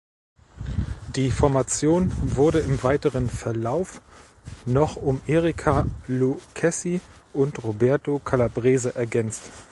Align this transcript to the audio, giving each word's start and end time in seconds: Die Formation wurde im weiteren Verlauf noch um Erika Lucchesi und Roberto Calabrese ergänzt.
Die 1.15 1.29
Formation 1.29 2.11
wurde 2.35 2.57
im 2.57 2.81
weiteren 2.81 3.29
Verlauf 3.29 4.01
noch 4.65 4.95
um 4.95 5.21
Erika 5.27 5.85
Lucchesi 6.07 7.01
und 7.33 7.63
Roberto 7.63 8.17
Calabrese 8.17 8.95
ergänzt. 8.95 9.43